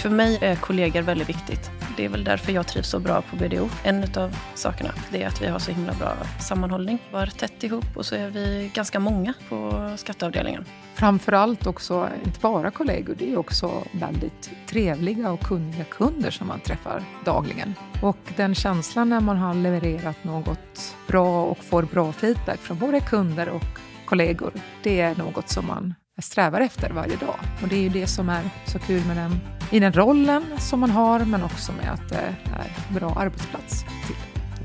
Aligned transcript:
för 0.00 0.10
mig 0.10 0.38
är 0.40 0.56
kollegor 0.56 1.02
väldigt 1.02 1.28
viktigt. 1.28 1.70
Det 1.96 2.04
är 2.04 2.08
väl 2.08 2.24
därför 2.24 2.52
jag 2.52 2.66
trivs 2.66 2.88
så 2.88 2.98
bra 2.98 3.22
på 3.22 3.36
BDO. 3.36 3.68
En 3.84 4.04
av 4.16 4.36
sakerna 4.54 4.90
det 5.12 5.22
är 5.22 5.28
att 5.28 5.42
vi 5.42 5.46
har 5.46 5.58
så 5.58 5.70
himla 5.70 5.92
bra 5.92 6.16
sammanhållning. 6.40 6.98
Vi 7.06 7.12
var 7.12 7.26
tätt 7.26 7.64
ihop 7.64 7.96
och 7.96 8.06
så 8.06 8.14
är 8.14 8.30
vi 8.30 8.70
ganska 8.74 9.00
många 9.00 9.34
på 9.48 9.90
skatteavdelningen. 9.96 10.64
Framförallt 10.94 11.66
också, 11.66 12.08
inte 12.24 12.40
bara 12.40 12.70
kollegor, 12.70 13.14
det 13.18 13.32
är 13.32 13.38
också 13.38 13.84
väldigt 13.92 14.50
trevliga 14.66 15.32
och 15.32 15.40
kunniga 15.40 15.84
kunder 15.84 16.30
som 16.30 16.46
man 16.46 16.60
träffar 16.60 17.04
dagligen. 17.24 17.74
Och 18.02 18.18
den 18.36 18.54
känslan 18.54 19.08
när 19.08 19.20
man 19.20 19.36
har 19.36 19.54
levererat 19.54 20.24
något 20.24 20.96
bra 21.06 21.44
och 21.44 21.64
får 21.64 21.82
bra 21.82 22.12
feedback 22.12 22.58
från 22.58 22.78
både 22.78 23.00
kunder 23.00 23.48
och 23.48 23.78
kollegor, 24.04 24.52
det 24.82 25.00
är 25.00 25.16
något 25.16 25.48
som 25.48 25.66
man 25.66 25.94
strävar 26.22 26.60
efter 26.60 26.90
varje 26.90 27.16
dag. 27.16 27.36
Och 27.62 27.68
det 27.68 27.76
är 27.76 27.82
ju 27.82 27.88
det 27.88 28.06
som 28.06 28.28
är 28.28 28.50
så 28.66 28.78
kul 28.78 29.04
med 29.04 29.16
den, 29.16 29.40
i 29.70 29.80
den 29.80 29.92
rollen 29.92 30.44
som 30.58 30.80
man 30.80 30.90
har, 30.90 31.20
men 31.20 31.42
också 31.42 31.72
med 31.72 31.92
att 31.92 32.08
det 32.08 32.34
är 32.56 32.72
en 32.88 32.94
bra 32.94 33.14
arbetsplats 33.16 33.84
till. 34.06 34.16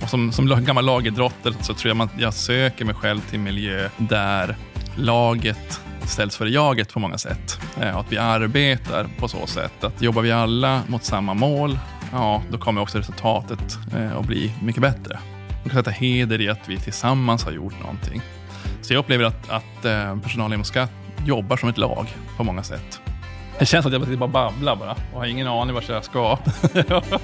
Och 0.01 0.09
som, 0.09 0.31
som 0.31 0.65
gammal 0.65 0.85
lagidrottare 0.85 1.53
så 1.61 1.73
tror 1.73 1.95
jag 1.95 2.01
att 2.01 2.19
jag 2.19 2.33
söker 2.33 2.85
mig 2.85 2.95
själv 2.95 3.19
till 3.19 3.39
miljö 3.39 3.89
där 3.97 4.55
laget 4.95 5.81
ställs 6.07 6.37
före 6.37 6.49
jaget 6.49 6.93
på 6.93 6.99
många 6.99 7.17
sätt. 7.17 7.59
Eh, 7.81 7.93
och 7.93 7.99
att 7.99 8.11
vi 8.11 8.17
arbetar 8.17 9.07
på 9.19 9.27
så 9.27 9.47
sätt 9.47 9.83
att 9.83 10.01
jobbar 10.01 10.21
vi 10.21 10.31
alla 10.31 10.81
mot 10.87 11.03
samma 11.03 11.33
mål, 11.33 11.79
ja, 12.11 12.43
då 12.51 12.57
kommer 12.57 12.81
också 12.81 12.97
resultatet 12.97 13.77
eh, 13.95 14.17
att 14.17 14.25
bli 14.25 14.53
mycket 14.63 14.81
bättre. 14.81 15.19
Man 15.63 15.69
kan 15.69 15.79
sätta 15.79 15.91
heder 15.91 16.41
i 16.41 16.49
att 16.49 16.69
vi 16.69 16.77
tillsammans 16.77 17.43
har 17.43 17.51
gjort 17.51 17.79
någonting. 17.79 18.21
Så 18.81 18.93
jag 18.93 18.99
upplever 18.99 19.25
att, 19.25 19.49
att 19.49 19.85
eh, 19.85 20.19
personalen 20.19 20.53
inom 20.53 20.63
skatt 20.63 20.91
jobbar 21.25 21.57
som 21.57 21.69
ett 21.69 21.77
lag 21.77 22.07
på 22.37 22.43
många 22.43 22.63
sätt. 22.63 23.01
Det 23.59 23.65
känns 23.65 23.83
som 23.83 24.03
att 24.03 24.09
jag 24.09 24.19
bara 24.19 24.29
babblar 24.29 24.75
bara 24.75 24.91
och 25.13 25.19
har 25.19 25.25
ingen 25.25 25.47
aning 25.47 25.75
vart 25.75 25.89
jag 25.89 26.03
ska. 26.03 26.37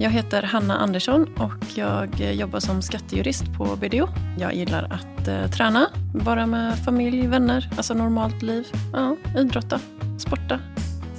Jag 0.00 0.10
heter 0.10 0.42
Hanna 0.42 0.76
Andersson 0.76 1.26
och 1.38 1.78
jag 1.78 2.34
jobbar 2.34 2.60
som 2.60 2.82
skattejurist 2.82 3.52
på 3.56 3.64
BDO. 3.76 4.08
Jag 4.38 4.54
gillar 4.54 4.84
att 4.90 5.28
eh, 5.28 5.50
träna, 5.50 5.86
vara 6.14 6.46
med 6.46 6.78
familj, 6.78 7.26
vänner, 7.26 7.70
alltså 7.76 7.94
normalt 7.94 8.42
liv. 8.42 8.66
Ja, 8.92 9.16
idrotta, 9.38 9.80
sporta. 10.18 10.60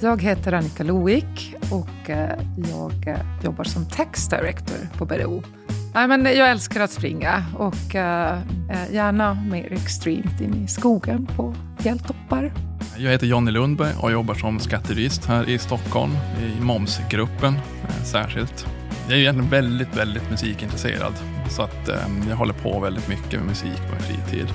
Jag 0.02 0.22
heter 0.22 0.52
Annika 0.52 0.84
Loik 0.84 1.54
och 1.70 2.10
eh, 2.10 2.38
jag 2.70 3.08
eh, 3.08 3.16
jobbar 3.44 3.64
som 3.64 3.86
Text 3.86 4.30
Director 4.30 4.98
på 4.98 5.04
BDO. 5.04 5.42
Nej, 5.94 6.08
men 6.08 6.26
eh, 6.26 6.32
jag 6.32 6.50
älskar 6.50 6.80
att 6.80 6.90
springa 6.90 7.44
och 7.58 7.94
gärna 8.90 9.34
mer 9.34 9.72
extremt 9.72 10.40
in 10.40 10.64
i 10.64 10.68
skogen 10.68 11.26
på 11.36 11.54
fjälltoppar. 11.78 12.52
Jag 12.96 13.10
heter 13.10 13.26
Jonny 13.26 13.50
Lundberg 13.50 13.92
och 14.00 14.12
jobbar 14.12 14.34
som 14.34 14.60
skatterist 14.60 15.24
här 15.24 15.48
i 15.48 15.58
Stockholm 15.58 16.12
i 16.40 16.60
momsgruppen 16.60 17.54
särskilt. 18.04 18.66
Jag 19.08 19.16
är 19.16 19.20
egentligen 19.20 19.50
väldigt, 19.50 19.96
väldigt 19.96 20.30
musikintresserad 20.30 21.12
så 21.50 21.62
att 21.62 21.90
jag 22.28 22.36
håller 22.36 22.54
på 22.54 22.80
väldigt 22.80 23.08
mycket 23.08 23.32
med 23.32 23.48
musik 23.48 23.76
på 23.88 23.92
min 23.92 24.02
fritid. 24.02 24.46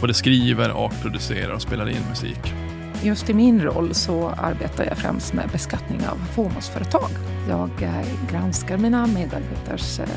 Både 0.00 0.14
skriver 0.14 0.70
och 0.70 0.92
producerar 1.02 1.52
och 1.52 1.62
spelar 1.62 1.88
in 1.88 2.08
musik. 2.10 2.54
Just 3.02 3.30
i 3.30 3.34
min 3.34 3.62
roll 3.62 3.94
så 3.94 4.28
arbetar 4.28 4.84
jag 4.84 4.98
främst 4.98 5.32
med 5.32 5.48
beskattning 5.52 6.00
av 6.06 6.16
fåmansföretag. 6.16 7.10
Jag 7.48 7.82
eh, 7.82 8.30
granskar 8.30 8.78
mina 8.78 9.06
medarbetares 9.06 10.00
eh, 10.00 10.08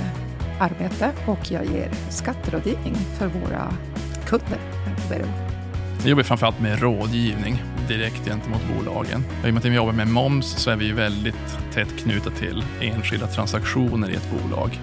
arbete 0.60 1.12
och 1.28 1.52
jag 1.52 1.66
ger 1.66 1.92
skatterådgivning 2.10 2.96
för 2.96 3.28
våra 3.28 3.74
kunder 4.26 4.60
på 4.86 5.10
BRO. 5.10 5.28
Jag 6.00 6.10
jobbar 6.10 6.24
framförallt 6.24 6.60
med 6.60 6.82
rådgivning 6.82 7.64
direkt 7.88 8.26
gentemot 8.26 8.62
bolagen. 8.78 9.24
I 9.46 9.50
och 9.50 9.54
med 9.54 9.58
att 9.58 9.66
vi 9.66 9.76
jobbar 9.76 9.94
med 9.94 10.08
moms 10.08 10.46
så 10.46 10.72
är 10.72 10.76
vi 10.76 10.92
väldigt 10.92 11.60
tätt 11.74 11.98
knutna 11.98 12.32
till 12.32 12.64
enskilda 12.82 13.28
transaktioner 13.28 14.10
i 14.10 14.16
ett 14.16 14.32
bolag. 14.32 14.80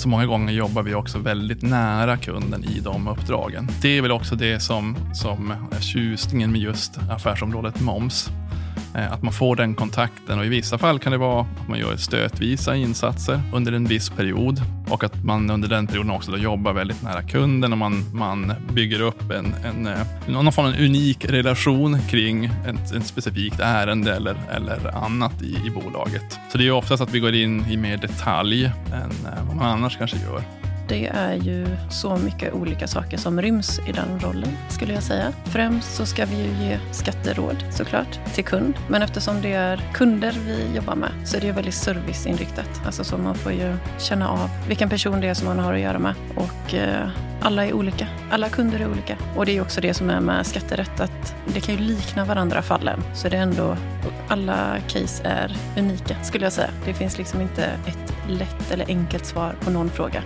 Så 0.00 0.08
många 0.08 0.26
gånger 0.26 0.52
jobbar 0.52 0.82
vi 0.82 0.94
också 0.94 1.18
väldigt 1.18 1.62
nära 1.62 2.16
kunden 2.16 2.64
i 2.64 2.80
de 2.80 3.08
uppdragen. 3.08 3.68
Det 3.82 3.98
är 3.98 4.02
väl 4.02 4.12
också 4.12 4.34
det 4.34 4.60
som, 4.60 4.96
som 5.14 5.50
är 5.50 5.80
tjusningen 5.80 6.52
med 6.52 6.60
just 6.60 6.98
affärsområdet 7.10 7.80
moms. 7.80 8.30
Eh, 8.94 9.12
att 9.12 9.22
man 9.22 9.32
får 9.32 9.56
den 9.56 9.74
kontakten 9.74 10.38
och 10.38 10.46
i 10.46 10.48
vissa 10.48 10.78
fall 10.78 10.98
kan 10.98 11.12
det 11.12 11.18
vara 11.18 11.40
att 11.40 11.68
man 11.68 11.78
gör 11.78 11.96
stötvisa 11.96 12.76
insatser 12.76 13.40
under 13.52 13.72
en 13.72 13.84
viss 13.84 14.10
period 14.10 14.62
och 14.88 15.04
att 15.04 15.24
man 15.24 15.50
under 15.50 15.68
den 15.68 15.86
perioden 15.86 16.10
också 16.10 16.36
jobbar 16.36 16.72
väldigt 16.72 17.02
nära 17.02 17.22
kunden 17.22 17.72
och 17.72 17.78
man, 17.78 18.04
man 18.14 18.52
bygger 18.72 19.00
upp 19.00 19.30
en, 19.30 19.54
en, 19.64 19.86
eh, 19.86 19.98
någon 20.28 20.52
form 20.52 20.66
av 20.66 20.72
unik 20.72 21.24
relation 21.24 21.98
kring 22.08 22.44
ett, 22.44 22.92
ett 22.92 23.06
specifikt 23.06 23.60
ärende 23.60 24.14
eller, 24.14 24.36
eller 24.50 25.04
annat 25.04 25.42
i, 25.42 25.56
i 25.66 25.70
bolaget. 25.70 26.38
Så 26.52 26.58
det 26.58 26.66
är 26.66 26.70
oftast 26.70 27.02
att 27.02 27.14
vi 27.14 27.20
går 27.20 27.34
in 27.34 27.64
i 27.70 27.76
mer 27.76 27.96
detalj 27.96 28.64
än 28.64 29.10
eh, 29.32 29.44
vad 29.46 29.56
man 29.56 29.66
annars 29.66 29.98
kanske 29.98 30.16
gör. 30.16 30.42
Det 30.90 31.06
är 31.06 31.34
ju 31.34 31.66
så 31.90 32.16
mycket 32.16 32.52
olika 32.54 32.86
saker 32.86 33.16
som 33.16 33.42
ryms 33.42 33.80
i 33.88 33.92
den 33.92 34.20
rollen, 34.20 34.56
skulle 34.68 34.94
jag 34.94 35.02
säga. 35.02 35.32
Främst 35.44 35.94
så 35.94 36.06
ska 36.06 36.24
vi 36.24 36.36
ju 36.36 36.64
ge 36.64 36.78
skatteråd 36.92 37.64
såklart 37.70 38.34
till 38.34 38.44
kund. 38.44 38.74
Men 38.88 39.02
eftersom 39.02 39.42
det 39.42 39.52
är 39.52 39.76
kunder 39.94 40.34
vi 40.46 40.76
jobbar 40.76 40.94
med 40.94 41.10
så 41.24 41.36
är 41.36 41.40
det 41.40 41.46
ju 41.46 41.52
väldigt 41.52 41.74
serviceinriktat. 41.74 42.82
Alltså 42.86 43.04
så 43.04 43.18
man 43.18 43.34
får 43.34 43.52
ju 43.52 43.76
känna 43.98 44.28
av 44.28 44.50
vilken 44.68 44.88
person 44.88 45.20
det 45.20 45.28
är 45.28 45.34
som 45.34 45.46
man 45.46 45.58
har 45.58 45.74
att 45.74 45.80
göra 45.80 45.98
med. 45.98 46.14
Och 46.36 46.74
eh, 46.74 47.08
alla 47.40 47.66
är 47.66 47.72
olika. 47.72 48.06
Alla 48.30 48.48
kunder 48.48 48.80
är 48.80 48.90
olika. 48.90 49.16
Och 49.36 49.46
det 49.46 49.56
är 49.56 49.62
också 49.62 49.80
det 49.80 49.94
som 49.94 50.10
är 50.10 50.20
med 50.20 50.46
skatterätt, 50.46 51.00
att 51.00 51.34
det 51.54 51.60
kan 51.60 51.74
ju 51.74 51.80
likna 51.80 52.24
varandra 52.24 52.62
fallen. 52.62 53.00
Så 53.14 53.28
det 53.28 53.36
är 53.36 53.42
ändå, 53.42 53.76
alla 54.28 54.76
case 54.88 55.24
är 55.24 55.56
unika 55.78 56.16
skulle 56.22 56.44
jag 56.44 56.52
säga. 56.52 56.70
Det 56.84 56.94
finns 56.94 57.18
liksom 57.18 57.40
inte 57.40 57.64
ett 57.64 58.14
lätt 58.28 58.70
eller 58.70 58.86
enkelt 58.88 59.26
svar 59.26 59.54
på 59.60 59.70
någon 59.70 59.90
fråga. 59.90 60.22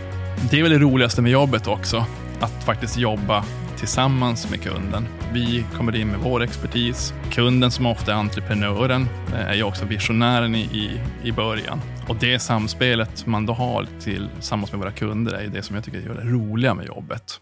Det 0.51 0.59
är 0.59 0.63
väl 0.63 0.73
det 0.73 0.79
roligaste 0.79 1.23
med 1.23 1.33
jobbet 1.33 1.67
också, 1.67 2.07
att 2.41 2.65
faktiskt 2.65 2.99
jobba 2.99 3.45
tillsammans 3.79 4.51
med 4.51 4.63
kunden. 4.63 5.07
Vi 5.33 5.65
kommer 5.77 5.97
in 5.97 6.09
med 6.09 6.21
vår 6.21 6.43
expertis. 6.43 7.15
Kunden 7.31 7.71
som 7.71 7.87
ofta 7.87 8.13
är 8.13 8.17
entreprenören 8.17 9.09
eh, 9.33 9.49
är 9.49 9.55
ju 9.55 9.63
också 9.63 9.85
visionären 9.85 10.55
i, 10.55 10.61
i, 10.61 11.01
i 11.29 11.33
början. 11.33 11.81
Och 12.09 12.17
det 12.17 12.39
samspelet 12.39 13.27
man 13.27 13.47
då 13.47 13.53
har 13.53 13.87
tillsammans 14.01 14.73
med 14.73 14.81
våra 14.81 14.91
kunder 14.91 15.33
är 15.33 15.47
det 15.47 15.63
som 15.63 15.75
jag 15.75 15.85
tycker 15.85 15.99
gör 15.99 16.15
det 16.15 16.31
roliga 16.31 16.75
med 16.75 16.87
jobbet. 16.87 17.41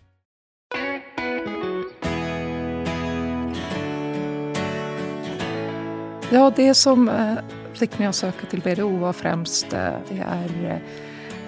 Ja, 6.31 6.53
det 6.57 6.75
som 6.75 7.09
eh, 7.09 7.35
fick 7.75 7.99
mig 7.99 8.09
att 8.09 8.15
söka 8.15 8.47
till 8.47 8.61
BDO 8.61 8.97
var 8.97 9.13
främst 9.13 9.73
eh, 9.73 9.91
det 10.09 10.19
är 10.29 10.81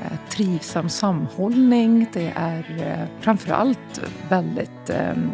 Eh, 0.05 0.29
trivsam 0.29 0.89
samhållning. 0.89 2.07
Det 2.13 2.33
är 2.37 2.63
framför 2.63 3.21
framförallt 3.21 4.03
väldigt 4.29 4.91
ehm, 4.91 5.31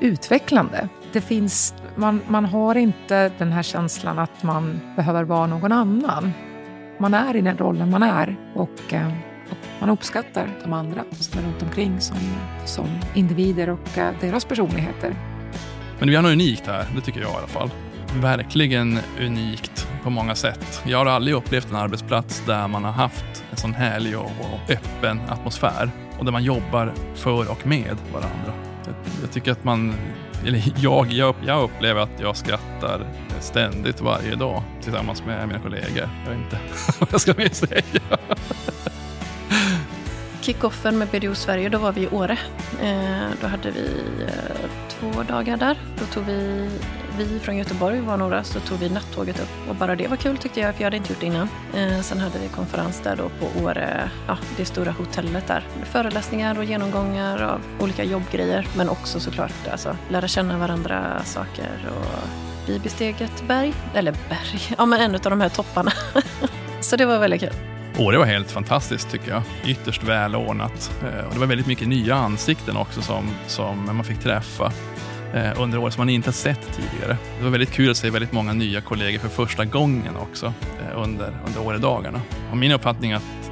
utvecklande. 0.00 0.88
Det 1.12 1.20
finns, 1.20 1.74
man, 1.96 2.20
man 2.28 2.44
har 2.44 2.74
inte 2.74 3.28
den 3.38 3.52
här 3.52 3.62
känslan 3.62 4.18
att 4.18 4.42
man 4.42 4.80
behöver 4.96 5.24
vara 5.24 5.46
någon 5.46 5.72
annan. 5.72 6.32
Man 6.98 7.14
är 7.14 7.36
i 7.36 7.40
den 7.40 7.58
rollen 7.58 7.90
man 7.90 8.02
är 8.02 8.36
och, 8.54 8.92
eh, 8.92 9.12
och 9.50 9.56
man 9.80 9.90
uppskattar 9.90 10.48
de 10.62 10.72
andra 10.72 11.04
som 11.10 11.40
är 11.40 11.44
runt 11.44 11.62
omkring 11.62 12.00
som, 12.00 12.18
som 12.66 12.86
individer 13.14 13.70
och 13.70 13.88
deras 14.20 14.44
personligheter. 14.44 15.14
Men 15.98 16.08
vi 16.08 16.14
har 16.14 16.22
något 16.22 16.32
unikt 16.32 16.66
här, 16.66 16.86
det 16.94 17.00
tycker 17.00 17.20
jag 17.20 17.30
i 17.30 17.36
alla 17.36 17.46
fall. 17.46 17.70
Verkligen 18.20 18.98
unikt 19.20 19.88
på 20.08 20.12
många 20.12 20.34
sätt. 20.34 20.82
Jag 20.86 20.98
har 20.98 21.06
aldrig 21.06 21.36
upplevt 21.36 21.70
en 21.70 21.76
arbetsplats 21.76 22.42
där 22.46 22.68
man 22.68 22.84
har 22.84 22.92
haft 22.92 23.44
en 23.50 23.56
sån 23.56 23.74
härlig 23.74 24.18
och, 24.18 24.30
öppen 24.68 25.20
atmosfär 25.28 25.90
och 26.18 26.24
där 26.24 26.32
man 26.32 26.44
jobbar 26.44 26.94
för 27.14 27.50
och 27.50 27.66
med 27.66 27.96
varandra. 28.12 28.52
Jag, 29.22 29.32
tycker 29.32 29.52
att 29.52 29.64
man, 29.64 29.94
eller 30.46 30.62
jag, 30.76 31.12
jag, 31.46 31.62
upplever 31.62 32.00
att 32.00 32.20
jag 32.20 32.36
skrattar 32.36 33.06
ständigt 33.40 34.00
varje 34.00 34.34
dag 34.34 34.62
tillsammans 34.82 35.24
med 35.24 35.48
mina 35.48 35.60
kollegor. 35.60 36.08
Jag 36.24 36.30
vet 36.30 36.38
inte 36.38 36.58
vad 36.98 37.08
jag 37.12 37.20
ska 37.20 37.34
mer 37.36 37.48
säga. 37.48 38.18
Kickoffen 40.40 40.98
med 40.98 41.08
BDO 41.08 41.34
Sverige, 41.34 41.68
då 41.68 41.78
var 41.78 41.92
vi 41.92 42.00
i 42.00 42.08
Åre. 42.08 42.38
Eh, 42.82 43.28
då 43.40 43.46
hade 43.46 43.70
vi 43.70 43.90
eh, 44.26 44.70
två 44.88 45.22
dagar 45.22 45.56
där. 45.56 45.78
Då 45.98 46.04
tog 46.04 46.24
vi 46.24 46.70
vi 47.24 47.38
från 47.38 47.56
Göteborg 47.56 48.00
var 48.00 48.16
några 48.16 48.44
så 48.44 48.60
tog 48.60 48.78
vi 48.78 48.88
nattåget 48.88 49.40
upp 49.40 49.68
och 49.68 49.74
bara 49.74 49.96
det 49.96 50.08
var 50.08 50.16
kul 50.16 50.36
tyckte 50.36 50.60
jag 50.60 50.74
för 50.74 50.82
jag 50.82 50.86
hade 50.86 50.96
inte 50.96 51.12
gjort 51.12 51.20
det 51.20 51.26
innan. 51.26 51.48
Eh, 51.74 52.00
sen 52.00 52.18
hade 52.18 52.38
vi 52.38 52.48
konferens 52.48 53.00
där 53.04 53.16
då 53.16 53.28
på 53.28 53.64
Åre, 53.64 54.10
ja, 54.26 54.38
det 54.56 54.64
stora 54.64 54.90
hotellet 54.90 55.46
där. 55.46 55.66
Föreläsningar 55.84 56.58
och 56.58 56.64
genomgångar 56.64 57.42
av 57.42 57.60
olika 57.80 58.04
jobbgrejer 58.04 58.66
men 58.76 58.88
också 58.88 59.20
såklart 59.20 59.68
alltså, 59.72 59.96
lära 60.08 60.28
känna 60.28 60.58
varandra 60.58 61.22
saker 61.24 61.90
och 61.96 62.28
vi 62.68 62.78
besteg 62.78 63.20
ett 63.20 63.48
berg, 63.48 63.74
eller 63.94 64.12
berg, 64.12 64.60
ja 64.78 64.86
men 64.86 65.00
en 65.00 65.14
av 65.14 65.20
de 65.20 65.40
här 65.40 65.48
topparna. 65.48 65.92
så 66.80 66.96
det 66.96 67.06
var 67.06 67.18
väldigt 67.18 67.40
kul. 67.40 67.52
Åre 67.98 68.18
var 68.18 68.26
helt 68.26 68.50
fantastiskt 68.50 69.10
tycker 69.10 69.30
jag. 69.30 69.42
Ytterst 69.64 70.02
välordnat. 70.02 70.90
Eh, 71.02 71.26
och 71.26 71.34
det 71.34 71.40
var 71.40 71.46
väldigt 71.46 71.66
mycket 71.66 71.88
nya 71.88 72.14
ansikten 72.14 72.76
också 72.76 73.02
som, 73.02 73.30
som 73.46 73.86
man 73.86 74.04
fick 74.04 74.18
träffa 74.18 74.72
Eh, 75.34 75.60
under 75.60 75.78
året 75.78 75.94
som 75.94 76.00
man 76.00 76.08
inte 76.08 76.32
sett 76.32 76.72
tidigare. 76.76 77.16
Det 77.38 77.44
var 77.44 77.50
väldigt 77.50 77.72
kul 77.72 77.90
att 77.90 77.96
se 77.96 78.10
väldigt 78.10 78.32
många 78.32 78.52
nya 78.52 78.80
kollegor 78.80 79.18
för 79.18 79.28
första 79.28 79.64
gången 79.64 80.16
också 80.16 80.46
eh, 80.80 81.02
under, 81.02 81.32
under 81.46 81.66
Åredagarna. 81.66 82.20
Och 82.50 82.56
min 82.56 82.72
uppfattning 82.72 83.10
är 83.10 83.16
att 83.16 83.50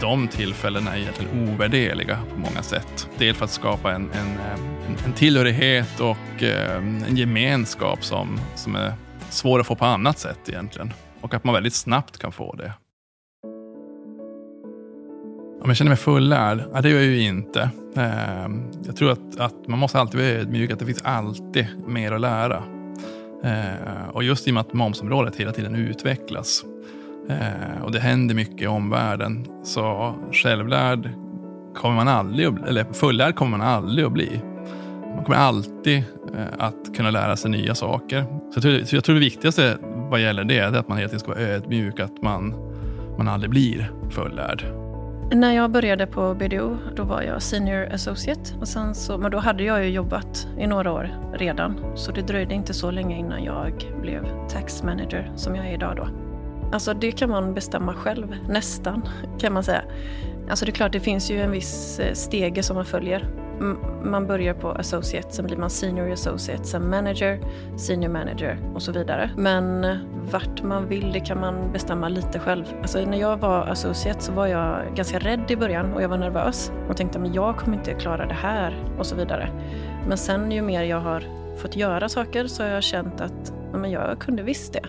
de 0.00 0.28
tillfällena 0.28 0.94
är 0.94 1.00
egentligen 1.00 1.48
ovärderliga 1.48 2.18
på 2.34 2.40
många 2.40 2.62
sätt. 2.62 3.08
Dels 3.18 3.38
för 3.38 3.44
att 3.44 3.50
skapa 3.50 3.92
en, 3.92 4.10
en, 4.12 4.38
eh, 4.38 5.04
en 5.04 5.12
tillhörighet 5.12 6.00
och 6.00 6.42
en 6.42 7.16
gemenskap 7.16 8.04
som, 8.04 8.40
som 8.54 8.76
är 8.76 8.94
svår 9.30 9.60
att 9.60 9.66
få 9.66 9.74
på 9.74 9.84
annat 9.84 10.18
sätt 10.18 10.48
egentligen. 10.48 10.92
Och 11.20 11.34
att 11.34 11.44
man 11.44 11.54
väldigt 11.54 11.74
snabbt 11.74 12.18
kan 12.18 12.32
få 12.32 12.54
det. 12.54 12.72
Om 15.62 15.68
jag 15.68 15.76
känner 15.76 15.90
mig 15.90 15.98
fullärd? 15.98 16.64
Ja, 16.72 16.80
det 16.80 16.90
gör 16.90 16.96
jag 16.96 17.06
ju 17.06 17.22
inte. 17.22 17.70
Ehm, 17.96 18.62
jag 18.86 18.96
tror 18.96 19.10
att, 19.10 19.40
att 19.40 19.68
man 19.68 19.78
måste 19.78 20.00
alltid 20.00 20.20
vara 20.20 20.30
ödmjuk, 20.30 20.70
att 20.70 20.78
det 20.78 20.86
finns 20.86 21.02
alltid 21.02 21.66
mer 21.86 22.12
att 22.12 22.20
lära. 22.20 22.62
Ehm, 23.44 24.10
och 24.12 24.24
just 24.24 24.48
i 24.48 24.50
och 24.50 24.54
med 24.54 24.60
att 24.60 24.72
momsområdet 24.72 25.36
hela 25.36 25.52
tiden 25.52 25.74
utvecklas 25.74 26.64
ehm, 27.28 27.82
och 27.82 27.92
det 27.92 28.00
händer 28.00 28.34
mycket 28.34 28.62
i 28.62 28.66
omvärlden, 28.66 29.46
så 29.64 30.14
självlärd 30.32 31.10
kommer 31.74 31.96
man 31.96 32.08
aldrig, 32.08 32.46
eller 32.66 32.92
fullärd 32.92 33.34
kommer 33.34 33.58
man 33.58 33.66
aldrig 33.66 34.06
att 34.06 34.12
bli. 34.12 34.40
Man 35.14 35.24
kommer 35.24 35.38
alltid 35.38 35.98
eh, 36.34 36.44
att 36.58 36.96
kunna 36.96 37.10
lära 37.10 37.36
sig 37.36 37.50
nya 37.50 37.74
saker. 37.74 38.22
Så 38.22 38.56
jag 38.56 38.62
tror, 38.62 38.84
så 38.84 38.96
jag 38.96 39.04
tror 39.04 39.14
det 39.14 39.20
viktigaste 39.20 39.78
vad 40.10 40.20
gäller 40.20 40.44
det 40.44 40.58
är 40.58 40.72
att 40.72 40.88
man 40.88 40.98
hela 40.98 41.08
tiden 41.08 41.20
ska 41.20 41.28
vara 41.28 41.40
ödmjuk, 41.40 42.00
att 42.00 42.22
man, 42.22 42.54
man 43.18 43.28
aldrig 43.28 43.50
blir 43.50 43.90
fullärd. 44.10 44.79
När 45.32 45.52
jag 45.52 45.70
började 45.70 46.06
på 46.06 46.34
BDO 46.34 46.76
då 46.96 47.02
var 47.02 47.22
jag 47.22 47.42
senior 47.42 47.92
associate. 47.92 48.54
Och 48.60 48.68
sen 48.68 48.94
så, 48.94 49.18
men 49.18 49.30
då 49.30 49.38
hade 49.38 49.64
jag 49.64 49.84
ju 49.84 49.90
jobbat 49.90 50.48
i 50.58 50.66
några 50.66 50.92
år 50.92 51.10
redan. 51.34 51.96
Så 51.96 52.12
det 52.12 52.22
dröjde 52.22 52.54
inte 52.54 52.74
så 52.74 52.90
länge 52.90 53.18
innan 53.18 53.44
jag 53.44 53.72
blev 54.00 54.48
tax 54.48 54.82
manager 54.82 55.32
som 55.36 55.56
jag 55.56 55.66
är 55.66 55.74
idag 55.74 55.96
då. 55.96 56.08
Alltså 56.72 56.94
det 56.94 57.12
kan 57.12 57.30
man 57.30 57.54
bestämma 57.54 57.94
själv, 57.94 58.36
nästan 58.48 59.08
kan 59.38 59.52
man 59.52 59.64
säga. 59.64 59.82
Alltså 60.50 60.64
det 60.64 60.70
är 60.70 60.74
klart, 60.74 60.92
det 60.92 61.00
finns 61.00 61.30
ju 61.30 61.42
en 61.42 61.50
viss 61.50 61.98
eh, 61.98 62.14
stege 62.14 62.62
som 62.62 62.76
man 62.76 62.84
följer 62.84 63.28
man 64.04 64.26
börjar 64.26 64.54
på 64.54 64.70
associate, 64.72 65.32
sen 65.32 65.46
blir 65.46 65.56
man 65.56 65.70
senior 65.70 66.12
associate, 66.12 66.64
sen 66.64 66.90
manager, 66.90 67.40
senior 67.76 68.10
manager 68.10 68.58
och 68.74 68.82
så 68.82 68.92
vidare. 68.92 69.30
Men 69.36 69.96
vart 70.32 70.62
man 70.62 70.88
vill, 70.88 71.12
det 71.12 71.20
kan 71.20 71.40
man 71.40 71.72
bestämma 71.72 72.08
lite 72.08 72.38
själv. 72.38 72.64
Alltså 72.80 73.04
när 73.04 73.20
jag 73.20 73.36
var 73.36 73.66
associate 73.66 74.20
så 74.20 74.32
var 74.32 74.46
jag 74.46 74.94
ganska 74.94 75.18
rädd 75.18 75.50
i 75.50 75.56
början 75.56 75.92
och 75.92 76.02
jag 76.02 76.08
var 76.08 76.18
nervös 76.18 76.72
och 76.88 76.96
tänkte 76.96 77.20
att 77.20 77.34
jag 77.34 77.56
kommer 77.56 77.76
inte 77.76 77.94
klara 77.94 78.26
det 78.26 78.34
här 78.34 78.84
och 78.98 79.06
så 79.06 79.16
vidare. 79.16 79.50
Men 80.08 80.18
sen 80.18 80.52
ju 80.52 80.62
mer 80.62 80.82
jag 80.82 81.00
har 81.00 81.24
fått 81.56 81.76
göra 81.76 82.08
saker 82.08 82.46
så 82.46 82.62
har 82.62 82.70
jag 82.70 82.82
känt 82.82 83.20
att 83.20 83.52
men 83.72 83.90
jag 83.90 84.18
kunde 84.18 84.42
visst 84.42 84.72
det. 84.72 84.84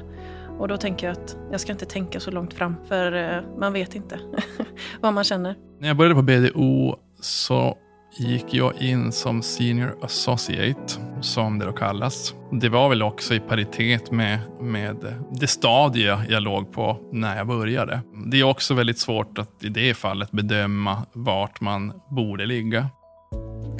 Och 0.60 0.68
då 0.68 0.78
tänker 0.78 1.08
jag 1.08 1.12
att 1.12 1.38
jag 1.52 1.60
ska 1.60 1.72
inte 1.72 1.86
tänka 1.86 2.20
så 2.20 2.32
långt 2.32 2.54
fram, 2.54 2.76
för 2.88 3.14
eh, 3.14 3.44
man 3.58 3.74
vet 3.74 3.96
inte 3.96 4.20
vad 5.02 5.14
man 5.14 5.24
känner. 5.24 5.56
När 5.80 5.88
jag 5.88 5.98
började 5.98 6.16
på 6.16 6.22
BDO 6.22 6.96
så 7.20 7.78
gick 8.16 8.54
jag 8.54 8.82
in 8.82 9.12
som 9.12 9.42
Senior 9.42 9.96
Associate, 10.02 10.94
som 11.22 11.60
det 11.60 11.66
då 11.66 11.72
kallas. 11.72 12.34
Det 12.52 12.70
var 12.70 12.90
väl 12.90 13.04
också 13.04 13.34
i 13.34 13.40
paritet 13.40 14.12
med, 14.12 14.40
med 14.60 14.96
det 15.32 15.48
stadie 15.48 16.20
jag 16.30 16.44
låg 16.44 16.72
på 16.72 16.98
när 17.12 17.38
jag 17.38 17.48
började. 17.48 18.02
Det 18.26 18.40
är 18.40 18.44
också 18.44 18.74
väldigt 18.74 19.00
svårt 19.00 19.38
att 19.38 19.64
i 19.64 19.70
det 19.70 19.94
fallet 19.94 20.32
bedöma 20.32 21.06
vart 21.14 21.62
man 21.62 21.94
borde 22.10 22.46
ligga. 22.46 22.90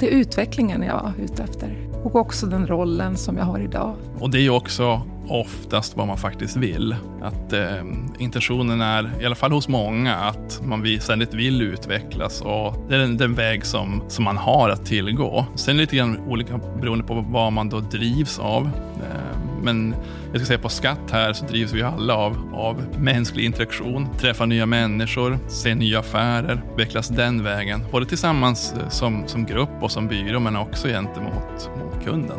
Det 0.00 0.06
är 0.06 0.10
utvecklingen 0.10 0.82
jag 0.82 1.02
var 1.02 1.12
ute 1.24 1.42
efter 1.42 1.90
och 2.04 2.16
också 2.16 2.46
den 2.46 2.66
rollen 2.66 3.16
som 3.16 3.36
jag 3.36 3.44
har 3.44 3.58
idag. 3.58 3.94
Och 4.20 4.30
det 4.30 4.38
är 4.38 4.50
också 4.50 5.02
oftast 5.28 5.96
vad 5.96 6.06
man 6.06 6.16
faktiskt 6.16 6.56
vill. 6.56 6.96
Att 7.22 7.52
eh, 7.52 7.84
intentionen 8.18 8.80
är, 8.80 9.10
i 9.20 9.26
alla 9.26 9.34
fall 9.34 9.52
hos 9.52 9.68
många, 9.68 10.16
att 10.16 10.60
man 10.64 11.00
ständigt 11.00 11.34
vill 11.34 11.62
utvecklas 11.62 12.40
och 12.40 12.86
det 12.88 12.94
är 12.94 12.98
den, 12.98 13.16
den, 13.16 13.34
väg 13.34 13.66
som, 13.66 14.02
som 14.08 14.24
man 14.24 14.36
har 14.36 14.70
att 14.70 14.86
tillgå. 14.86 15.46
Sen 15.54 15.74
är 15.74 15.76
det 15.76 15.80
lite 15.80 15.96
grann 15.96 16.18
olika 16.18 16.60
beroende 16.80 17.04
på 17.04 17.14
vad 17.28 17.52
man 17.52 17.68
då 17.68 17.80
drivs 17.80 18.38
av. 18.38 18.70
Eh, 18.96 19.38
men 19.62 19.94
jag 20.32 20.40
ska 20.40 20.46
säga 20.46 20.58
på 20.58 20.68
skatt 20.68 21.10
här 21.10 21.32
så 21.32 21.44
drivs 21.46 21.72
vi 21.72 21.82
alla 21.82 22.14
av, 22.14 22.54
av 22.54 22.84
mänsklig 22.98 23.44
interaktion, 23.44 24.08
träffa 24.18 24.46
nya 24.46 24.66
människor, 24.66 25.38
se 25.48 25.74
nya 25.74 25.98
affärer, 25.98 26.62
utvecklas 26.72 27.08
den 27.08 27.42
vägen. 27.42 27.84
Både 27.90 28.06
tillsammans 28.06 28.72
eh, 28.72 28.88
som, 28.88 29.22
som 29.26 29.46
grupp 29.46 29.82
och 29.82 29.90
som 29.90 30.08
byrå 30.08 30.40
men 30.40 30.56
också 30.56 30.88
gentemot 30.88 31.70
mot 31.78 32.04
kunden. 32.04 32.38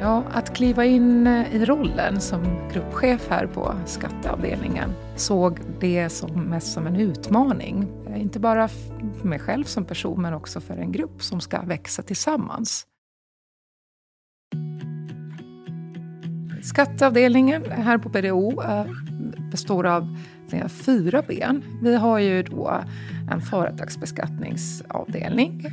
Ja, 0.00 0.24
att 0.32 0.56
kliva 0.56 0.84
in 0.84 1.26
eh, 1.26 1.54
i 1.54 1.64
rollen 1.64 2.20
som 2.20 2.68
gruppchef 2.72 3.28
här 3.30 3.46
på 3.46 3.74
skatteavdelningen 3.86 4.90
såg 5.16 5.58
det 5.80 6.08
som 6.08 6.30
mest 6.30 6.72
som 6.72 6.86
en 6.86 6.96
utmaning. 6.96 7.88
Eh, 8.08 8.20
inte 8.20 8.40
bara 8.40 8.68
för 9.20 9.28
mig 9.28 9.38
själv 9.38 9.64
som 9.64 9.84
person 9.84 10.22
men 10.22 10.34
också 10.34 10.60
för 10.60 10.76
en 10.76 10.92
grupp 10.92 11.22
som 11.22 11.40
ska 11.40 11.62
växa 11.62 12.02
tillsammans. 12.02 12.86
Skatteavdelningen 16.62 17.70
här 17.70 17.98
på 17.98 18.08
BDO 18.08 18.62
eh, 18.62 18.86
består 19.50 19.86
av 19.86 20.18
fyra 20.68 21.22
ben. 21.28 21.62
Vi 21.82 21.96
har 21.96 22.18
ju 22.18 22.42
då 22.42 22.84
en 23.30 23.40
företagsbeskattningsavdelning 23.40 25.66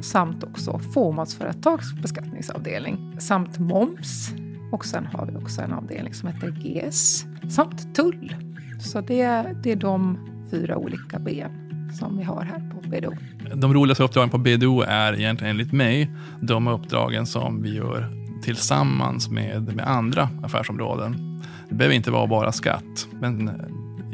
samt 0.00 0.44
också 0.44 0.78
fåmansföretagsbeskattningsavdelning 0.78 3.16
samt 3.18 3.58
moms. 3.58 4.32
Och 4.72 4.84
sen 4.84 5.06
har 5.06 5.26
vi 5.26 5.36
också 5.36 5.60
en 5.60 5.72
avdelning 5.72 6.14
som 6.14 6.28
heter 6.28 6.50
GS 6.50 7.24
samt 7.48 7.94
tull. 7.94 8.34
Så 8.80 9.00
det, 9.00 9.46
det 9.62 9.72
är 9.72 9.76
de 9.76 10.18
fyra 10.50 10.76
olika 10.76 11.18
ben 11.18 11.70
som 11.92 12.18
vi 12.18 12.24
har 12.24 12.42
här 12.42 12.70
på 12.70 12.80
BDO. 12.88 13.12
De 13.54 13.74
roligaste 13.74 14.04
uppdragen 14.04 14.30
på 14.30 14.38
BDO 14.38 14.80
är 14.80 15.20
egentligen 15.20 15.50
enligt 15.50 15.72
mig 15.72 16.10
de 16.40 16.68
uppdragen 16.68 17.26
som 17.26 17.62
vi 17.62 17.74
gör 17.74 18.20
tillsammans 18.42 19.30
med, 19.30 19.76
med 19.76 19.88
andra 19.88 20.28
affärsområden. 20.42 21.40
Det 21.68 21.74
behöver 21.74 21.96
inte 21.96 22.10
vara 22.10 22.26
bara 22.26 22.52
skatt, 22.52 23.08
men 23.20 23.50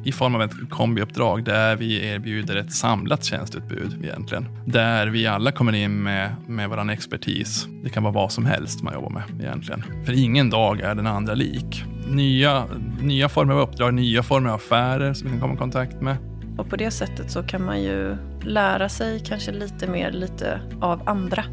i 0.07 0.13
form 0.13 0.35
av 0.35 0.43
ett 0.43 0.71
kombiuppdrag 0.71 1.45
där 1.45 1.77
vi 1.77 2.07
erbjuder 2.07 2.57
ett 2.57 2.73
samlat 2.73 3.25
tjänsteutbud 3.25 4.05
egentligen. 4.05 4.49
Där 4.65 5.07
vi 5.07 5.27
alla 5.27 5.53
kommer 5.53 5.73
in 5.73 6.03
med, 6.03 6.37
med 6.47 6.69
vår 6.69 6.91
expertis. 6.91 7.67
Det 7.85 7.91
kan 7.91 8.03
vara 8.03 8.13
vad 8.13 8.33
som 8.33 8.47
helst 8.47 8.83
man 8.83 8.95
jobbar 8.95 9.11
med 9.11 9.23
egentligen. 9.41 9.83
För 10.05 10.13
ingen 10.13 10.51
dag 10.51 10.81
är 10.81 10.95
den 10.95 11.07
andra 11.07 11.35
lik. 11.35 11.85
Nya, 12.09 12.65
nya 13.03 13.29
former 13.29 13.55
av 13.55 13.61
uppdrag, 13.61 13.95
nya 13.95 14.23
former 14.23 14.51
av 14.51 14.57
affärer 14.57 15.15
som 15.15 15.27
vi 15.27 15.33
kan 15.33 15.41
komma 15.41 15.55
i 15.55 15.57
kontakt 15.57 16.01
med. 16.01 16.17
Och 16.59 16.71
på 16.71 16.77
det 16.77 16.91
sättet 16.91 17.31
så 17.31 17.43
kan 17.43 17.65
man 17.65 17.83
ju 17.83 18.17
lära 18.41 18.89
sig 18.89 19.23
kanske 19.27 19.53
lite 19.53 19.87
mer 19.87 20.13
lite 20.13 20.61
av 20.81 21.09
andra. 21.09 21.45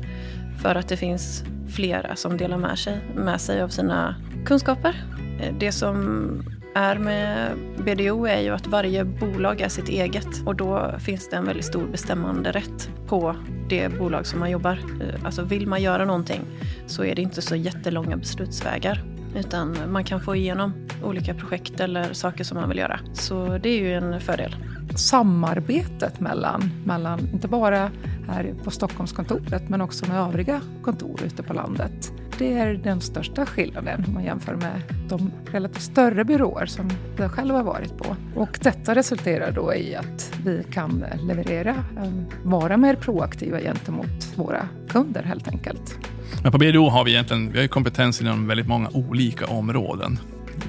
För 0.62 0.76
att 0.76 0.90
det 0.90 0.98
finns 0.98 1.44
flera 1.70 2.16
som 2.16 2.38
delar 2.38 2.58
med 2.58 2.80
sig, 2.80 3.00
med 3.16 3.42
sig 3.42 3.62
av 3.62 3.70
sina 3.70 4.16
kunskaper. 4.46 4.96
Eh, 5.40 5.54
det 5.60 5.72
som 5.72 6.44
är 6.76 6.96
med 6.96 7.52
BDO 7.78 8.26
är 8.26 8.42
ju 8.42 8.50
att 8.50 8.68
varje 8.68 9.04
bolag 9.04 9.62
är 9.62 9.70
sitt 9.70 9.90
eget 9.90 10.28
och 10.46 10.56
då 10.56 10.92
finns 11.00 11.30
det 11.30 11.36
en 11.36 11.46
väldigt 11.46 11.66
stor 11.66 11.88
bestämmande 11.88 12.52
rätt 12.52 12.90
på 13.08 13.36
det 13.70 14.00
bolag 14.00 14.26
som 14.26 14.40
man 14.40 14.52
jobbar. 14.52 14.80
Alltså 15.26 15.44
vill 15.44 15.68
man 15.68 15.82
göra 15.82 16.06
någonting 16.06 16.42
så 16.88 17.04
är 17.04 17.16
det 17.16 17.22
inte 17.22 17.42
så 17.42 17.56
jättelånga 17.56 18.18
beslutsvägar 18.18 19.04
utan 19.36 19.78
man 19.88 20.04
kan 20.04 20.22
få 20.22 20.36
igenom 20.36 20.74
olika 21.04 21.34
projekt 21.34 21.80
eller 21.80 22.14
saker 22.14 22.44
som 22.44 22.58
man 22.58 22.70
vill 22.70 22.78
göra. 22.78 23.00
Så 23.14 23.58
det 23.58 23.70
är 23.70 23.80
ju 23.80 23.94
en 23.94 24.22
fördel. 24.22 24.56
Samarbetet 24.96 26.20
mellan, 26.20 26.72
mellan 26.86 27.20
inte 27.20 27.48
bara 27.48 27.92
här 28.28 28.54
på 28.64 28.72
Stockholmskontoret 28.72 29.70
men 29.70 29.82
också 29.82 30.06
med 30.06 30.18
övriga 30.18 30.62
kontor 30.84 31.20
ute 31.26 31.44
på 31.44 31.54
landet. 31.54 32.13
Det 32.38 32.54
är 32.54 32.74
den 32.74 33.02
största 33.02 33.46
skillnaden 33.46 34.04
om 34.08 34.14
man 34.14 34.24
jämför 34.24 34.56
med 34.56 34.82
de 35.10 35.32
relativt 35.52 35.82
större 35.82 36.26
byråer 36.26 36.66
som 36.66 36.90
jag 37.18 37.32
själv 37.32 37.56
har 37.56 37.64
varit 37.64 37.98
på. 37.98 38.16
Och 38.36 38.60
detta 38.62 38.96
resulterar 38.96 39.52
då 39.52 39.74
i 39.74 39.96
att 39.96 40.34
vi 40.46 40.64
kan 40.72 41.06
leverera, 41.28 41.76
ehm, 41.98 42.26
vara 42.44 42.78
mer 42.78 42.96
proaktiva 42.96 43.60
gentemot 43.60 44.34
våra 44.36 44.68
kunder 44.90 45.24
helt 45.24 45.48
enkelt. 45.48 45.98
Men 46.44 46.52
på 46.52 46.58
BDO 46.58 46.90
har 46.90 47.04
vi 47.06 47.12
egentligen 47.12 47.52
vi 47.52 47.60
har 47.60 47.68
kompetens 47.68 48.22
inom 48.22 48.48
väldigt 48.48 48.68
många 48.68 48.90
olika 48.94 49.48
områden 49.48 50.20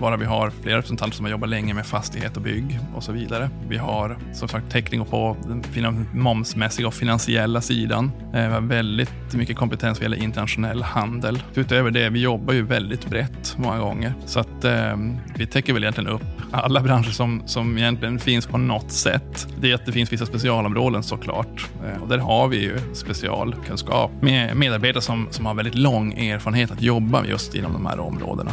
bara 0.01 0.17
vi 0.17 0.25
har 0.25 0.51
flera 0.63 0.77
representanter 0.77 1.17
som 1.17 1.25
har 1.25 1.31
jobbat 1.31 1.49
länge 1.49 1.75
med 1.75 1.87
fastighet 1.87 2.37
och 2.37 2.43
bygg 2.43 2.79
och 2.95 3.03
så 3.03 3.13
vidare. 3.13 3.51
Vi 3.69 3.77
har 3.77 4.19
som 4.33 4.49
sagt 4.49 4.71
täckning 4.71 5.05
på 5.05 5.37
den 5.47 6.09
momsmässiga 6.15 6.87
och 6.87 6.95
finansiella 6.95 7.61
sidan. 7.61 8.13
Eh, 8.35 8.47
vi 8.47 8.55
har 8.55 8.61
väldigt 8.61 9.35
mycket 9.35 9.57
kompetens 9.57 9.99
vad 9.99 10.03
gäller 10.03 10.23
internationell 10.23 10.83
handel. 10.83 11.43
Utöver 11.55 11.91
det, 11.91 12.11
vi 12.11 12.21
jobbar 12.21 12.55
ju 12.55 12.63
väldigt 12.63 13.07
brett 13.07 13.57
många 13.59 13.79
gånger. 13.79 14.15
Så 14.27 14.41
att 14.41 14.65
eh, 14.65 14.97
vi 15.37 15.47
täcker 15.47 15.73
väl 15.73 15.83
egentligen 15.83 16.11
upp 16.11 16.23
alla 16.51 16.81
branscher 16.81 17.11
som, 17.11 17.43
som 17.47 17.79
egentligen 17.79 18.19
finns 18.19 18.47
på 18.47 18.59
något 18.59 18.93
sätt. 18.93 19.49
Det 19.61 19.71
är 19.71 19.75
att 19.75 19.87
det 19.87 19.93
finns 19.93 20.13
vissa 20.13 20.27
specialområden 20.27 21.03
såklart. 21.03 21.69
Eh, 21.85 22.03
och 22.03 22.09
där 22.09 22.19
har 22.19 22.49
vi 22.49 22.63
ju 22.63 22.79
specialkunskap 22.95 24.11
med 24.21 24.57
medarbetare 24.57 25.03
som, 25.03 25.29
som 25.31 25.47
har 25.47 25.55
väldigt 25.55 25.75
lång 25.75 26.13
erfarenhet 26.13 26.71
att 26.71 26.83
jobba 26.83 27.25
just 27.27 27.55
inom 27.55 27.73
de 27.73 27.87
här 27.87 28.01
områdena. 28.01 28.53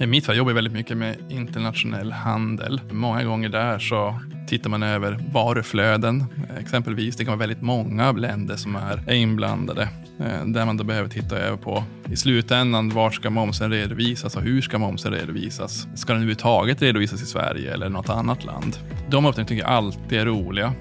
I 0.00 0.06
mitt 0.06 0.26
fall 0.26 0.36
jobbar 0.36 0.50
jag 0.50 0.54
väldigt 0.54 0.72
mycket 0.72 0.96
med 0.96 1.16
internationell 1.28 2.12
handel. 2.12 2.80
Många 2.90 3.24
gånger 3.24 3.48
där 3.48 3.78
så 3.78 4.20
tittar 4.46 4.70
man 4.70 4.82
över 4.82 5.18
varuflöden 5.32 6.24
exempelvis. 6.58 7.16
Det 7.16 7.24
kan 7.24 7.32
vara 7.32 7.38
väldigt 7.38 7.62
många 7.62 8.12
länder 8.12 8.56
som 8.56 8.76
är 8.76 9.12
inblandade 9.12 9.82
eh, 10.20 10.46
där 10.46 10.66
man 10.66 10.76
då 10.76 10.84
behöver 10.84 11.08
titta 11.08 11.36
över 11.36 11.56
på 11.56 11.84
i 12.10 12.16
slutändan 12.16 12.90
var 12.90 13.10
ska 13.10 13.30
momsen 13.30 13.70
redovisas 13.70 14.36
och 14.36 14.42
hur 14.42 14.62
ska 14.62 14.78
momsen 14.78 15.12
redovisas? 15.12 15.88
Ska 15.94 16.12
den 16.12 16.22
överhuvudtaget 16.22 16.82
redovisas 16.82 17.22
i 17.22 17.26
Sverige 17.26 17.74
eller 17.74 17.88
något 17.88 18.08
annat 18.08 18.44
land? 18.44 18.76
De 19.10 19.26
uppdragen 19.26 19.46
tycker 19.46 19.62
jag 19.62 19.72
alltid 19.72 20.18
är 20.18 20.26
roliga. 20.26 20.72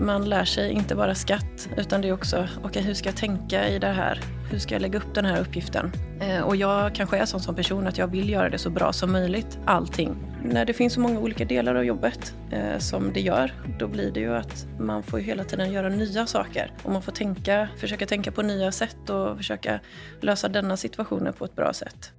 Man 0.00 0.28
lär 0.28 0.44
sig 0.44 0.72
inte 0.72 0.94
bara 0.94 1.14
skatt 1.14 1.68
utan 1.76 2.00
det 2.00 2.08
är 2.08 2.12
också, 2.12 2.36
okej 2.36 2.64
okay, 2.64 2.82
hur 2.82 2.94
ska 2.94 3.08
jag 3.08 3.16
tänka 3.16 3.68
i 3.68 3.78
det 3.78 3.92
här? 3.92 4.20
Hur 4.50 4.58
ska 4.58 4.74
jag 4.74 4.82
lägga 4.82 4.98
upp 4.98 5.14
den 5.14 5.24
här 5.24 5.40
uppgiften? 5.40 5.92
Eh, 6.20 6.40
och 6.40 6.56
jag 6.56 6.94
kanske 6.94 7.18
är 7.18 7.24
sån 7.24 7.40
som 7.40 7.54
person 7.54 7.86
att 7.86 7.98
jag 7.98 8.06
vill 8.06 8.30
göra 8.30 8.48
det 8.48 8.58
så 8.58 8.70
bra 8.70 8.92
som 8.92 9.12
möjligt, 9.12 9.58
allting. 9.64 10.16
När 10.44 10.64
det 10.64 10.72
finns 10.72 10.92
så 10.92 11.00
många 11.00 11.20
olika 11.20 11.44
delar 11.44 11.74
av 11.74 11.84
jobbet 11.84 12.34
eh, 12.50 12.78
som 12.78 13.12
det 13.12 13.20
gör, 13.20 13.52
då 13.78 13.88
blir 13.88 14.12
det 14.12 14.20
ju 14.20 14.34
att 14.34 14.66
man 14.78 15.02
får 15.02 15.18
hela 15.18 15.44
tiden 15.44 15.72
göra 15.72 15.88
nya 15.88 16.26
saker. 16.26 16.72
Och 16.82 16.92
man 16.92 17.02
får 17.02 17.12
tänka, 17.12 17.68
försöka 17.78 18.06
tänka 18.06 18.32
på 18.32 18.42
nya 18.42 18.72
sätt 18.72 19.10
och 19.10 19.36
försöka 19.36 19.80
lösa 20.20 20.48
denna 20.48 20.76
situationen 20.76 21.32
på 21.32 21.44
ett 21.44 21.56
bra 21.56 21.72
sätt. 21.72 22.12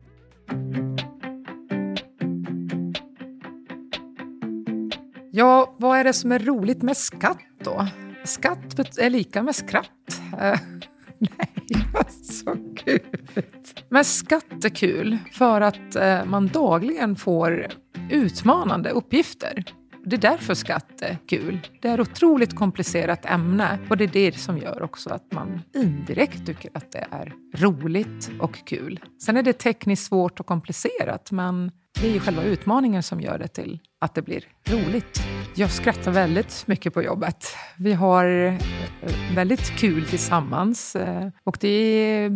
Ja, 5.31 5.75
vad 5.77 5.97
är 5.97 6.03
det 6.03 6.13
som 6.13 6.31
är 6.31 6.39
roligt 6.39 6.81
med 6.81 6.97
skatt 6.97 7.39
då? 7.63 7.87
Skatt 8.23 8.97
är 8.99 9.09
lika 9.09 9.43
med 9.43 9.55
skratt. 9.55 10.21
Eh, 10.41 10.59
Nej, 11.19 11.83
så 12.23 12.53
gud! 12.85 13.01
Men 13.89 14.05
skatt 14.05 14.65
är 14.65 14.69
kul 14.69 15.17
för 15.31 15.61
att 15.61 15.95
eh, 15.95 16.25
man 16.25 16.47
dagligen 16.47 17.15
får 17.15 17.67
utmanande 18.09 18.89
uppgifter. 18.89 19.63
Det 20.05 20.15
är 20.15 20.21
därför 20.21 20.53
skatt 20.53 21.01
är 21.01 21.17
kul. 21.27 21.59
Det 21.81 21.87
är 21.87 21.99
ett 21.99 22.09
otroligt 22.09 22.55
komplicerat 22.55 23.25
ämne 23.25 23.79
och 23.89 23.97
det 23.97 24.03
är 24.03 24.07
det 24.07 24.37
som 24.37 24.57
gör 24.57 24.81
också 24.81 25.09
att 25.09 25.31
man 25.31 25.61
indirekt 25.75 26.45
tycker 26.45 26.71
att 26.73 26.91
det 26.91 27.07
är 27.11 27.33
roligt 27.55 28.31
och 28.39 28.67
kul. 28.67 28.99
Sen 29.21 29.37
är 29.37 29.43
det 29.43 29.53
tekniskt 29.53 30.07
svårt 30.07 30.39
och 30.39 30.45
komplicerat 30.45 31.31
men 31.31 31.71
det 32.01 32.07
är 32.07 32.13
ju 32.13 32.19
själva 32.19 32.43
utmaningen 32.43 33.03
som 33.03 33.21
gör 33.21 33.37
det 33.37 33.47
till 33.47 33.79
att 34.01 34.15
det 34.15 34.21
blir 34.21 34.43
roligt. 34.69 35.23
Jag 35.55 35.71
skrattar 35.71 36.11
väldigt 36.11 36.63
mycket 36.67 36.93
på 36.93 37.03
jobbet. 37.03 37.45
Vi 37.77 37.93
har 37.93 38.25
eh, 38.25 38.55
väldigt 39.35 39.69
kul 39.69 40.05
tillsammans. 40.05 40.95
Eh, 40.95 41.27
och 41.43 41.57
det 41.59 41.67
är 41.67 42.31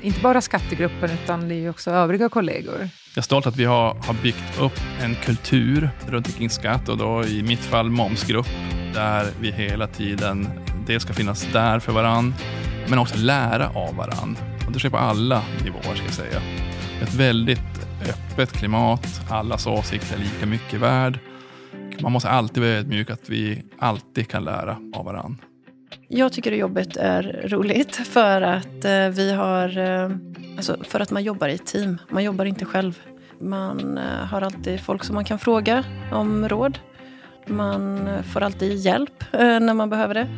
inte 0.00 0.20
bara 0.20 0.40
skattegruppen 0.40 1.10
utan 1.10 1.48
det 1.48 1.54
är 1.54 1.70
också 1.70 1.90
övriga 1.90 2.28
kollegor. 2.28 2.78
Jag 2.78 3.18
är 3.18 3.22
stolt 3.22 3.46
att 3.46 3.56
vi 3.56 3.64
har, 3.64 3.94
har 3.94 4.22
byggt 4.22 4.60
upp 4.60 4.80
en 5.02 5.14
kultur 5.14 5.90
runt 6.08 6.26
omkring 6.26 6.50
skatt 6.50 6.88
och 6.88 6.98
då 6.98 7.24
i 7.24 7.42
mitt 7.42 7.60
fall 7.60 7.90
momsgrupp 7.90 8.48
där 8.94 9.26
vi 9.40 9.50
hela 9.50 9.86
tiden 9.86 10.48
dels 10.86 11.02
ska 11.02 11.12
finnas 11.12 11.46
där 11.52 11.78
för 11.80 11.92
varann 11.92 12.34
men 12.88 12.98
också 12.98 13.16
lära 13.18 13.68
av 13.68 13.96
varann. 13.96 14.36
Och 14.66 14.72
det 14.72 14.78
sker 14.78 14.90
på 14.90 14.96
alla 14.96 15.42
nivåer 15.64 15.94
ska 15.94 16.04
jag 16.04 16.14
säga. 16.14 16.42
Ett 17.02 17.14
väldigt 17.14 17.75
öppet 18.08 18.52
klimat, 18.52 19.20
allas 19.30 19.66
åsikter 19.66 20.16
är 20.16 20.20
lika 20.20 20.46
mycket 20.46 20.80
värd. 20.80 21.18
Man 22.00 22.12
måste 22.12 22.28
alltid 22.28 22.62
vara 22.62 22.72
ödmjuk 22.72 23.10
att 23.10 23.28
vi 23.28 23.62
alltid 23.78 24.28
kan 24.28 24.44
lära 24.44 24.76
av 24.92 25.04
varandra. 25.04 25.44
Jag 26.08 26.32
tycker 26.32 26.52
att 26.52 26.58
jobbet 26.58 26.96
är 26.96 27.48
roligt 27.48 27.96
för 27.96 28.42
att 28.42 28.84
eh, 28.84 29.08
vi 29.08 29.32
har, 29.32 29.78
eh, 29.78 30.10
alltså 30.56 30.76
för 30.84 31.00
att 31.00 31.10
man 31.10 31.24
jobbar 31.24 31.48
i 31.48 31.58
team. 31.58 31.98
Man 32.10 32.24
jobbar 32.24 32.44
inte 32.44 32.64
själv. 32.64 32.98
Man 33.40 33.98
eh, 33.98 34.04
har 34.04 34.42
alltid 34.42 34.80
folk 34.80 35.04
som 35.04 35.14
man 35.14 35.24
kan 35.24 35.38
fråga 35.38 35.84
om 36.12 36.48
råd. 36.48 36.78
Man 37.46 38.08
får 38.32 38.42
alltid 38.42 38.76
hjälp 38.78 39.24
när 39.32 39.74
man 39.74 39.90
behöver 39.90 40.14
det. 40.14 40.28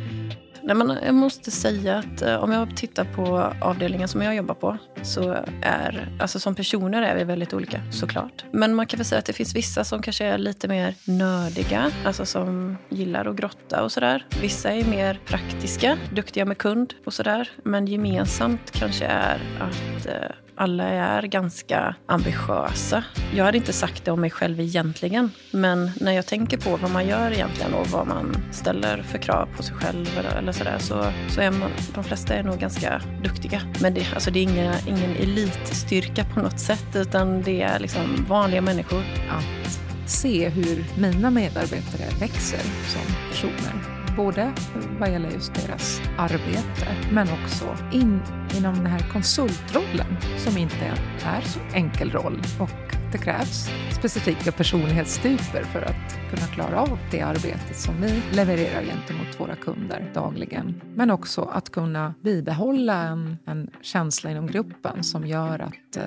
Nej, 0.63 0.75
men 0.75 0.97
jag 1.05 1.15
måste 1.15 1.51
säga 1.51 1.97
att 1.97 2.21
om 2.21 2.51
jag 2.51 2.77
tittar 2.77 3.05
på 3.05 3.53
avdelningen 3.61 4.07
som 4.07 4.21
jag 4.21 4.35
jobbar 4.35 4.55
på 4.55 4.77
så 5.03 5.45
är, 5.61 6.17
alltså 6.19 6.39
som 6.39 6.55
personer 6.55 7.01
är 7.01 7.15
vi 7.15 7.23
väldigt 7.23 7.53
olika 7.53 7.81
såklart. 7.91 8.45
Men 8.51 8.75
man 8.75 8.87
kan 8.87 8.97
väl 8.97 9.05
säga 9.05 9.19
att 9.19 9.25
det 9.25 9.33
finns 9.33 9.55
vissa 9.55 9.83
som 9.83 10.01
kanske 10.01 10.25
är 10.25 10.37
lite 10.37 10.67
mer 10.67 10.95
nördiga, 11.05 11.91
alltså 12.05 12.25
som 12.25 12.77
gillar 12.89 13.25
att 13.25 13.35
grotta 13.35 13.83
och 13.83 13.91
sådär. 13.91 14.25
Vissa 14.41 14.71
är 14.73 14.85
mer 14.85 15.19
praktiska, 15.25 15.97
duktiga 16.13 16.45
med 16.45 16.57
kund 16.57 16.93
och 17.05 17.13
sådär. 17.13 17.49
Men 17.63 17.87
gemensamt 17.87 18.71
kanske 18.71 19.05
är 19.05 19.41
att 19.59 20.05
eh, 20.05 20.35
alla 20.59 20.83
är 20.83 21.23
ganska 21.23 21.95
ambitiösa. 22.05 23.03
Jag 23.35 23.45
hade 23.45 23.57
inte 23.57 23.73
sagt 23.73 24.05
det 24.05 24.11
om 24.11 24.21
mig 24.21 24.29
själv 24.29 24.59
egentligen, 24.59 25.31
men 25.51 25.91
när 25.99 26.11
jag 26.11 26.25
tänker 26.25 26.57
på 26.57 26.77
vad 26.77 26.91
man 26.91 27.07
gör 27.07 27.31
egentligen 27.31 27.73
och 27.73 27.87
vad 27.87 28.07
man 28.07 28.35
ställer 28.51 29.01
för 29.01 29.17
krav 29.17 29.47
på 29.57 29.63
sig 29.63 29.75
själv 29.75 30.07
eller, 30.19 30.37
eller 30.37 30.51
sådär 30.51 30.77
så, 30.79 31.05
så 31.29 31.41
är 31.41 31.51
man, 31.51 31.71
de 31.95 32.03
flesta 32.03 32.33
är 32.33 32.43
nog 32.43 32.59
ganska 32.59 33.01
duktiga. 33.23 33.61
Men 33.81 33.93
det, 33.93 34.07
alltså 34.13 34.31
det 34.31 34.39
är 34.39 34.43
inga, 34.43 34.73
ingen 34.89 35.15
elitstyrka 35.15 36.25
på 36.33 36.39
något 36.39 36.59
sätt, 36.59 36.95
utan 36.95 37.41
det 37.41 37.61
är 37.61 37.79
liksom 37.79 38.25
vanliga 38.27 38.61
människor. 38.61 39.03
Att 39.29 39.79
se 40.09 40.49
hur 40.49 40.85
mina 40.97 41.31
medarbetare 41.31 42.09
växer 42.19 42.61
som 42.87 43.01
personer 43.29 43.99
både 44.15 44.53
vad 44.99 45.11
gäller 45.11 45.29
just 45.31 45.53
deras 45.53 46.01
arbete 46.17 46.87
men 47.11 47.27
också 47.29 47.77
in 47.91 48.21
inom 48.57 48.75
den 48.75 48.85
här 48.85 49.05
konsultrollen 49.11 50.17
som 50.37 50.57
inte 50.57 50.93
är 51.25 51.41
så 51.41 51.59
enkel 51.73 52.11
roll 52.11 52.41
och 52.59 52.95
det 53.11 53.17
krävs 53.17 53.69
specifika 53.91 54.51
personlighetstyper 54.51 55.63
för 55.63 55.81
att 55.81 56.08
kunna 56.29 56.47
klara 56.47 56.81
av 56.81 56.99
det 57.11 57.21
arbetet 57.21 57.75
som 57.75 58.01
vi 58.01 58.21
levererar 58.31 58.83
gentemot 58.83 59.39
våra 59.39 59.55
kunder 59.55 60.11
dagligen. 60.13 60.81
Men 60.95 61.11
också 61.11 61.41
att 61.41 61.69
kunna 61.69 62.13
bibehålla 62.21 63.03
en, 63.03 63.37
en 63.45 63.69
känsla 63.81 64.31
inom 64.31 64.47
gruppen 64.47 65.03
som 65.03 65.27
gör 65.27 65.59
att 65.59 65.97
eh, 65.97 66.03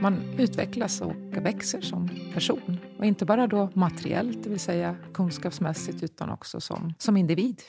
man 0.00 0.16
utvecklas 0.38 1.00
och 1.00 1.14
växer 1.32 1.80
som 1.80 2.10
person. 2.34 2.78
Och 2.98 3.04
inte 3.04 3.24
bara 3.24 3.46
då 3.46 3.70
materiellt, 3.74 4.44
det 4.44 4.50
vill 4.50 4.60
säga 4.60 4.96
kunskapsmässigt, 5.14 6.02
utan 6.02 6.30
också 6.30 6.60
som, 6.60 6.94
som 6.98 7.16
individ. 7.16 7.60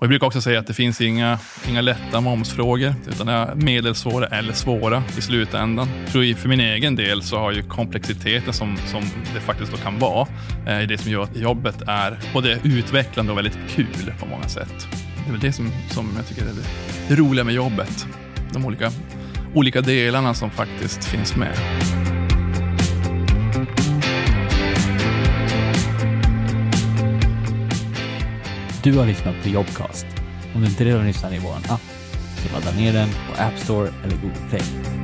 Och 0.00 0.04
jag 0.04 0.08
brukar 0.08 0.26
också 0.26 0.40
säga 0.40 0.58
att 0.60 0.66
det 0.66 0.74
finns 0.74 1.00
inga, 1.00 1.38
inga 1.68 1.80
lätta 1.80 2.20
momsfrågor, 2.20 2.94
utan 3.08 3.26
det 3.26 3.32
är 3.32 3.54
medelsvåra 3.54 4.26
eller 4.26 4.52
svåra 4.52 5.02
i 5.18 5.20
slutändan. 5.20 5.88
Jag 6.04 6.12
tror 6.12 6.34
för 6.34 6.48
min 6.48 6.60
egen 6.60 6.96
del 6.96 7.22
så 7.22 7.38
har 7.38 7.52
ju 7.52 7.62
komplexiteten 7.62 8.52
som, 8.52 8.76
som 8.76 9.02
det 9.34 9.40
faktiskt 9.40 9.72
då 9.72 9.78
kan 9.78 9.98
vara, 9.98 10.28
eh, 10.66 10.88
det 10.88 10.98
som 10.98 11.10
gör 11.10 11.22
att 11.22 11.36
jobbet 11.36 11.82
är 11.86 12.18
både 12.32 12.58
utvecklande 12.62 13.32
och 13.32 13.38
väldigt 13.38 13.58
kul 13.68 14.12
på 14.20 14.26
många 14.26 14.48
sätt. 14.48 14.88
Det 15.24 15.28
är 15.28 15.32
väl 15.32 15.40
det 15.40 15.52
som, 15.52 15.70
som 15.90 16.10
jag 16.16 16.26
tycker 16.26 16.42
är 16.42 16.46
det, 16.46 16.68
det 17.08 17.14
roliga 17.22 17.44
med 17.44 17.54
jobbet. 17.54 18.06
De 18.52 18.66
olika, 18.66 18.90
olika 19.54 19.80
delarna 19.80 20.34
som 20.34 20.50
faktiskt 20.50 21.04
finns 21.04 21.36
med. 21.36 21.54
Du 28.82 28.98
har 28.98 29.06
lyssnat 29.06 29.34
på 29.42 29.48
Jobcast. 29.48 30.06
Om 30.54 30.60
du 30.60 30.66
inte 30.66 30.84
redan 30.84 31.06
lyssnar 31.06 31.34
i 31.34 31.38
vår 31.38 31.52
app, 31.52 31.80
så 32.36 32.52
ladda 32.52 32.76
ner 32.76 32.92
den 32.92 33.08
på 33.08 33.42
App 33.42 33.58
Store 33.58 33.88
eller 34.04 34.16
Google 34.16 34.48
Play. 34.48 34.99